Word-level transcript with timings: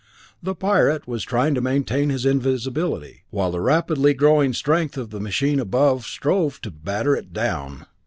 The 0.41 0.55
Pirate 0.55 1.07
was 1.07 1.23
trying 1.23 1.53
to 1.53 1.61
maintain 1.61 2.09
his 2.09 2.25
invisibility, 2.25 3.21
while 3.29 3.51
the 3.51 3.61
rapidly 3.61 4.15
growing 4.15 4.51
strength 4.51 4.97
of 4.97 5.11
the 5.11 5.19
machine 5.19 5.59
above 5.59 6.05
strove 6.07 6.59
to 6.61 6.71
batter 6.71 7.15
it 7.15 7.33
down. 7.33 7.85